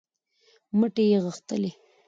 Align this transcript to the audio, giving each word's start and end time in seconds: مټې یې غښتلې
مټې 0.79 1.03
یې 1.11 1.17
غښتلې 1.25 1.71